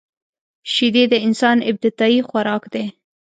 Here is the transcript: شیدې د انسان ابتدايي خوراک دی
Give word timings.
شیدې 0.73 1.03
د 1.09 1.13
انسان 1.27 1.57
ابتدايي 1.69 2.19
خوراک 2.27 2.63
دی 2.73 2.85